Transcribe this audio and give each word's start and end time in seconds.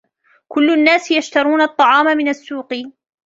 كل 0.47 0.73
الناس 0.73 1.11
يشترون 1.11 1.61
الطعام 1.61 2.05
من 2.05 2.27
السوق. 2.27 2.71